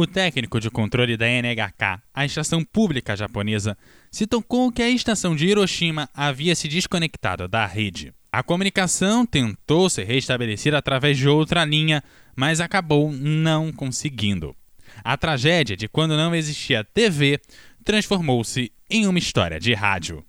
[0.00, 3.76] O técnico de controle da NHK, a estação pública japonesa,
[4.12, 8.14] se tocou que a estação de Hiroshima havia se desconectado da rede.
[8.30, 12.00] A comunicação tentou ser restabelecida através de outra linha,
[12.36, 14.54] mas acabou não conseguindo.
[15.02, 17.40] A tragédia de quando não existia TV
[17.82, 20.24] transformou-se em uma história de rádio.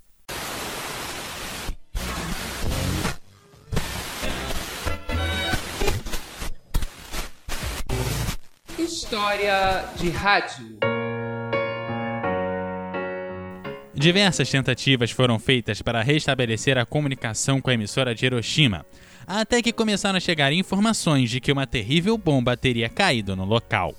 [8.79, 10.77] História de rádio.
[13.93, 18.85] Diversas tentativas foram feitas para restabelecer a comunicação com a emissora de Hiroshima,
[19.27, 23.93] até que começaram a chegar informações de que uma terrível bomba teria caído no local.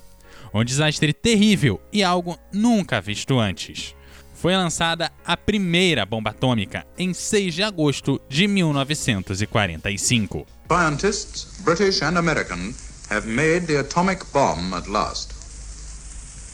[0.53, 3.95] Um desastre terrível e algo nunca visto antes.
[4.33, 10.47] Foi lançada a primeira bomba atômica em 6 de agosto de 1945.
[10.67, 12.73] Scientists, British and American,
[13.11, 15.35] have made the atomic bomb at last.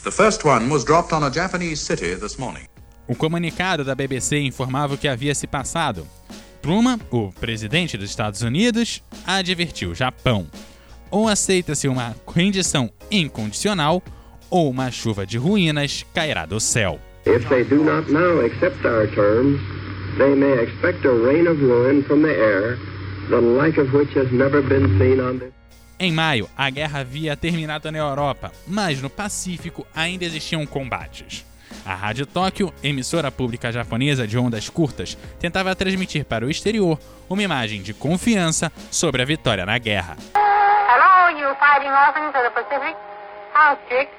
[0.03, 2.67] The first one was dropped on a Japanese city this morning.
[3.07, 6.05] O comunicado da BBC informava o que havia se passado.
[6.61, 10.47] Truman, o presidente dos Estados Unidos, advertiu o Japão.
[11.09, 14.03] Ou aceita-se uma rendição incondicional,
[14.49, 16.99] ou uma chuva de ruínas cairá do céu.
[17.25, 19.59] If they do not now accept our terms,
[20.17, 22.77] they may expect a rain of ruin from the air,
[23.29, 25.56] the like of which has never been seen on this.
[25.99, 31.43] Em maio, a guerra havia terminado na Europa, mas no Pacífico ainda existiam combates.
[31.83, 37.41] A Rádio Tóquio, emissora pública japonesa de ondas curtas, tentava transmitir para o exterior uma
[37.41, 40.15] imagem de confiança sobre a vitória na guerra.
[40.35, 42.95] Hello, you fighting orphans of the Pacific.
[43.55, 44.09] House chick.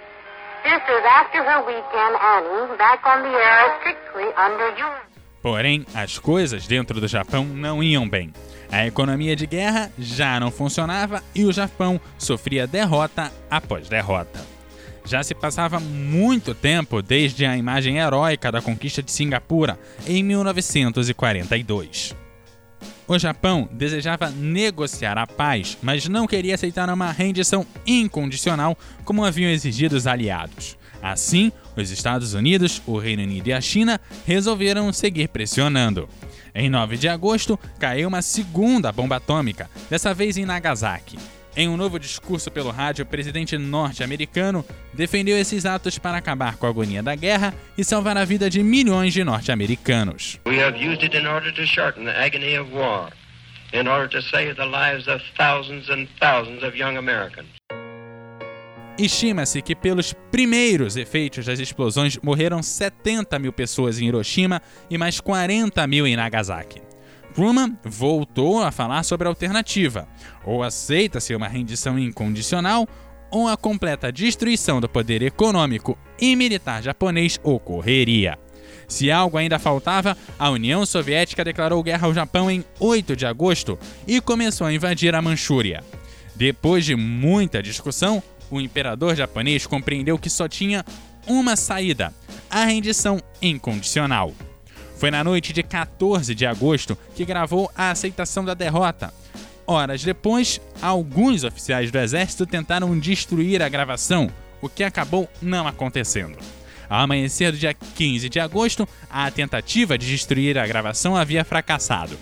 [0.64, 4.88] This is after her weekend, Annie, back on the air strictly under you.
[5.40, 8.32] Porém, as coisas dentro do Japão não iam bem.
[8.70, 14.40] A economia de guerra já não funcionava e o Japão sofria derrota após derrota.
[15.04, 22.14] Já se passava muito tempo desde a imagem heróica da conquista de Singapura em 1942.
[23.06, 29.50] O Japão desejava negociar a paz, mas não queria aceitar uma rendição incondicional como haviam
[29.50, 30.76] exigido os aliados.
[31.00, 36.06] Assim, os Estados Unidos, o Reino Unido e a China resolveram seguir pressionando.
[36.58, 41.16] Em 9 de agosto, caiu uma segunda bomba atômica, dessa vez em Nagasaki.
[41.56, 46.66] Em um novo discurso pelo rádio, o presidente norte-americano defendeu esses atos para acabar com
[46.66, 50.40] a agonia da guerra e salvar a vida de milhões de norte-americanos.
[50.48, 53.12] We have used it in order to shorten the agony of war,
[53.72, 57.57] in order to save the lives of thousands and thousands of young Americans.
[58.98, 64.60] Estima-se que pelos primeiros efeitos das explosões morreram 70 mil pessoas em Hiroshima
[64.90, 66.82] e mais 40 mil em Nagasaki.
[67.32, 70.08] Truman voltou a falar sobre a alternativa:
[70.44, 72.88] ou aceita-se uma rendição incondicional,
[73.30, 78.36] ou a completa destruição do poder econômico e militar japonês ocorreria.
[78.88, 83.78] Se algo ainda faltava, a União Soviética declarou guerra ao Japão em 8 de agosto
[84.08, 85.84] e começou a invadir a Manchúria.
[86.34, 90.84] Depois de muita discussão, o imperador japonês compreendeu que só tinha
[91.26, 92.12] uma saída:
[92.50, 94.32] a rendição incondicional.
[94.96, 99.14] Foi na noite de 14 de agosto que gravou a aceitação da derrota.
[99.66, 106.38] Horas depois, alguns oficiais do exército tentaram destruir a gravação, o que acabou não acontecendo.
[106.88, 112.18] Ao amanhecer do dia 15 de agosto, a tentativa de destruir a gravação havia fracassado.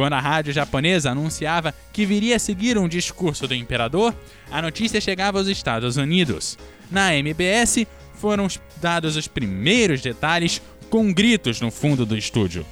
[0.00, 4.14] Quando a rádio japonesa anunciava que viria a seguir um discurso do imperador,
[4.50, 6.56] a notícia chegava aos Estados Unidos.
[6.90, 8.46] Na MBS, foram
[8.80, 12.64] dados os primeiros detalhes com gritos no fundo do estúdio.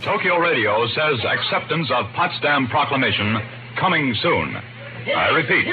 [0.00, 3.42] Tokyo Radio says acceptance of Potsdam Proclamation
[3.74, 4.54] coming soon.
[5.08, 5.66] I repeat,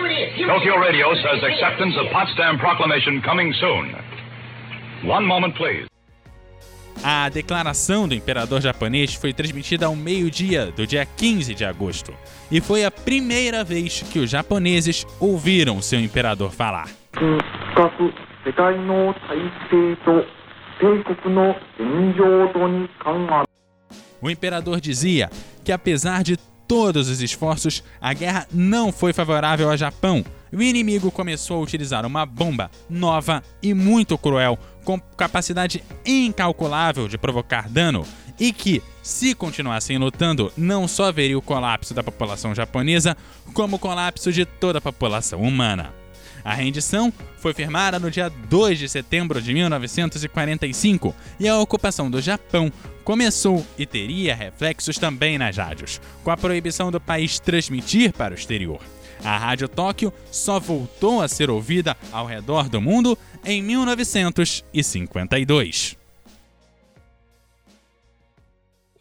[0.47, 3.94] Tokyo Radio says acceptance of Potsdam Proclamation coming soon.
[5.07, 5.86] One moment, please.
[7.03, 12.13] A declaração do imperador japonês foi transmitida ao meio-dia do dia 15 de agosto,
[12.52, 16.90] e foi a primeira vez que os japoneses ouviram seu imperador falar.
[24.22, 25.30] O imperador dizia
[25.63, 26.38] que, apesar de
[26.68, 30.24] todos os esforços, a guerra não foi favorável ao Japão.
[30.52, 37.18] O inimigo começou a utilizar uma bomba nova e muito cruel, com capacidade incalculável de
[37.18, 38.06] provocar dano,
[38.40, 43.18] e que, se continuassem lutando, não só haveria o colapso da população japonesa,
[43.54, 45.94] como o colapso de toda a população humana.
[46.44, 52.22] A rendição foi firmada no dia 2 de setembro de 1945 e a ocupação do
[52.22, 52.72] Japão
[53.04, 58.38] começou e teria reflexos também nas rádios, com a proibição do país transmitir para o
[58.38, 58.80] exterior.
[59.24, 65.98] A Rádio Tóquio só voltou a ser ouvida ao redor do mundo em 1952.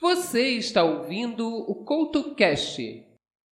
[0.00, 3.05] Você está ouvindo o CoutoCast